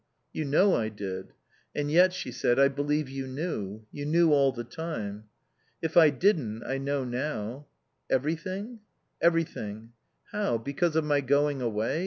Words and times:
"You 0.33 0.45
know 0.45 0.73
I 0.73 0.89
did." 0.89 1.31
"And 1.75 1.91
yet," 1.91 2.11
she 2.11 2.31
said, 2.31 2.57
"I 2.57 2.69
believe 2.69 3.07
you 3.07 3.27
knew. 3.27 3.85
You 3.91 4.07
knew 4.07 4.33
all 4.33 4.51
the 4.51 4.63
time." 4.63 5.25
"If 5.79 5.95
I 5.95 6.09
didn't, 6.09 6.63
I 6.63 6.79
know 6.79 7.03
now." 7.03 7.67
"Everything?" 8.09 8.79
"Everything." 9.21 9.91
"How? 10.31 10.57
Because 10.57 10.95
of 10.95 11.05
my 11.05 11.21
going 11.21 11.61
away? 11.61 11.99